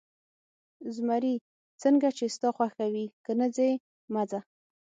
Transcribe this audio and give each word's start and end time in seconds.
زمري: 0.95 1.33
څنګه 1.81 2.09
چې 2.17 2.25
ستا 2.35 2.49
خوښه 2.55 2.85
وي، 2.93 3.05
که 3.25 3.31
نه 3.39 3.47
ځې، 3.55 3.69
مه 4.13 4.23
ځه. 4.29 4.39